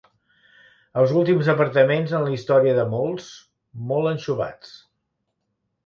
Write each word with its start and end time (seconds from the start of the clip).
Els 1.01 1.13
últims 1.19 1.51
apartaments 1.53 2.15
en 2.21 2.27
la 2.29 2.33
història 2.39 2.75
de 2.81 2.89
molts, 2.97 3.31
molt 3.93 4.15
anxovats. 4.17 4.77